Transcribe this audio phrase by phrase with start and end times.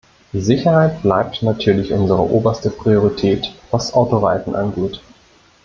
[0.33, 4.99] Sicherheit bleibt natürlich unsere oberste Priorität was Autoreifen angeht.